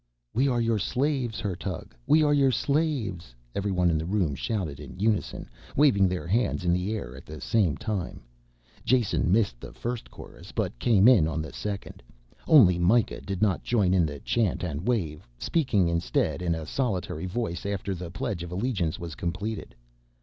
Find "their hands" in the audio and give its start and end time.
6.09-6.65